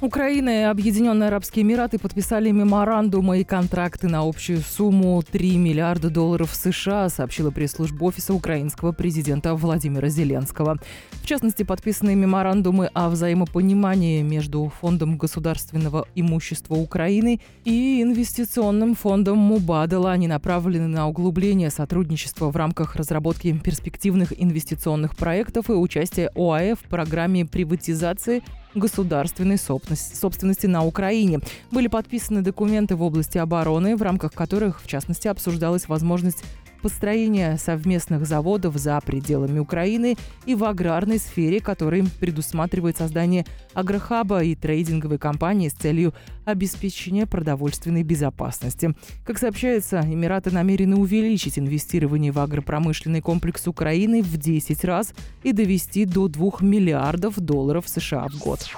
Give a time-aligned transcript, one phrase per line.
[0.00, 6.54] Украина и Объединенные Арабские Эмираты подписали меморандумы и контракты на общую сумму 3 миллиарда долларов
[6.54, 10.78] США, сообщила пресс-служба офиса украинского президента Владимира Зеленского.
[11.10, 20.12] В частности, подписаны меморандумы о взаимопонимании между Фондом государственного имущества Украины и инвестиционным фондом Мубадала.
[20.12, 26.82] Они направлены на углубление сотрудничества в рамках разработки перспективных инвестиционных проектов и участия ОАЭ в
[26.84, 28.44] программе приватизации
[28.74, 31.40] государственной собственности на Украине.
[31.70, 36.44] Были подписаны документы в области обороны, в рамках которых, в частности, обсуждалась возможность
[36.78, 44.54] построения совместных заводов за пределами Украины и в аграрной сфере, который предусматривает создание агрохаба и
[44.54, 46.14] трейдинговой компании с целью
[46.44, 48.94] обеспечения продовольственной безопасности.
[49.24, 56.04] Как сообщается, Эмираты намерены увеличить инвестирование в агропромышленный комплекс Украины в 10 раз и довести
[56.04, 58.68] до 2 миллиардов долларов США в год.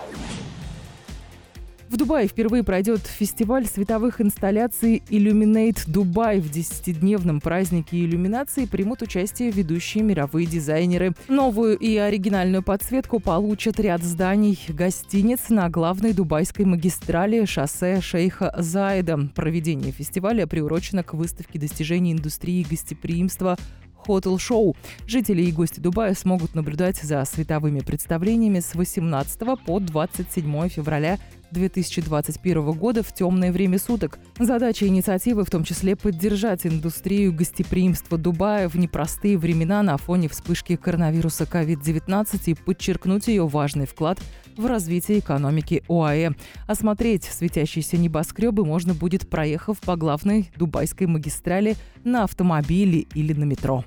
[1.90, 6.40] В Дубае впервые пройдет фестиваль световых инсталляций Illuminate Dubai.
[6.40, 11.14] В десятидневном празднике иллюминации примут участие ведущие мировые дизайнеры.
[11.26, 19.28] Новую и оригинальную подсветку получат ряд зданий гостиниц на главной дубайской магистрали шоссе Шейха Заида.
[19.34, 23.58] Проведение фестиваля приурочено к выставке достижений индустрии гостеприимства
[24.06, 24.76] Hotel Show.
[25.06, 31.18] Жители и гости Дубая смогут наблюдать за световыми представлениями с 18 по 27 февраля
[31.50, 34.18] 2021 года в темное время суток.
[34.38, 40.76] Задача инициативы в том числе поддержать индустрию гостеприимства Дубая в непростые времена на фоне вспышки
[40.76, 44.20] коронавируса COVID-19 и подчеркнуть ее важный вклад
[44.56, 46.32] в развитие экономики ОАЭ.
[46.66, 53.84] Осмотреть светящиеся небоскребы можно будет, проехав по главной дубайской магистрали на автомобиле или на метро.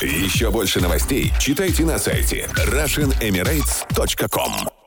[0.00, 4.77] Еще больше новостей читайте на сайте RussianEmirates.com